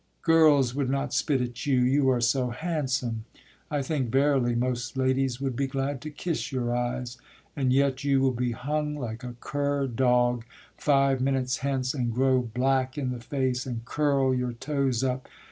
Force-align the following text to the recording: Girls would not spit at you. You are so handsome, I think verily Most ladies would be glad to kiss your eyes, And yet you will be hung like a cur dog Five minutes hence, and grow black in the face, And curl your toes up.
Girls 0.23 0.73
would 0.73 0.89
not 0.89 1.13
spit 1.13 1.41
at 1.41 1.63
you. 1.67 1.77
You 1.81 2.09
are 2.09 2.19
so 2.21 2.49
handsome, 2.49 3.25
I 3.69 3.83
think 3.83 4.09
verily 4.09 4.55
Most 4.55 4.97
ladies 4.97 5.39
would 5.39 5.55
be 5.55 5.67
glad 5.67 6.01
to 6.01 6.09
kiss 6.09 6.51
your 6.51 6.75
eyes, 6.75 7.19
And 7.55 7.71
yet 7.71 8.03
you 8.03 8.19
will 8.19 8.31
be 8.31 8.51
hung 8.53 8.95
like 8.95 9.23
a 9.23 9.35
cur 9.39 9.85
dog 9.85 10.43
Five 10.75 11.21
minutes 11.21 11.57
hence, 11.57 11.93
and 11.93 12.11
grow 12.11 12.41
black 12.41 12.97
in 12.97 13.11
the 13.11 13.19
face, 13.21 13.67
And 13.67 13.85
curl 13.85 14.33
your 14.33 14.53
toes 14.53 15.03
up. 15.03 15.27